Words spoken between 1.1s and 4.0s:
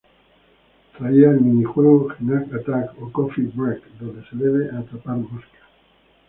el mini-juego "Gnat Attack" ó "Coffee Break"